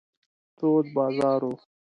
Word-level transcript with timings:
تود 0.57 0.85
بازار 0.95 1.43
و. 1.45 1.53